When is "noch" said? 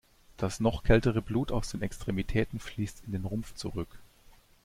0.59-0.81